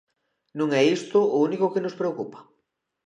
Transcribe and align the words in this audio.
Non 0.59 0.69
é 0.79 0.81
isto 0.97 1.19
o 1.35 1.37
único 1.47 1.71
que 1.73 1.83
nos 1.85 1.97
preocupa. 1.99 2.39